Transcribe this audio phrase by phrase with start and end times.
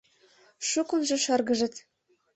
[0.69, 1.75] Шукынжо шыргыжыт.